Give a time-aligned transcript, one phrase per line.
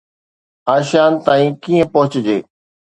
[0.75, 2.39] آشيان تائين ڪيئن پهچجي؟